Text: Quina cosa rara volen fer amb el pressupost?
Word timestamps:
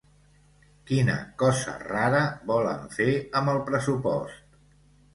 Quina 0.91 1.17
cosa 1.43 1.77
rara 1.85 2.23
volen 2.55 2.91
fer 2.99 3.09
amb 3.43 3.57
el 3.57 3.65
pressupost? 3.71 4.61